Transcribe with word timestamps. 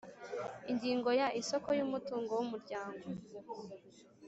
Ingingo 0.71 1.09
ya 1.19 1.27
isoko 1.41 1.69
y 1.77 1.83
umutungo 1.87 2.31
w 2.37 2.41
umuryango 2.45 3.07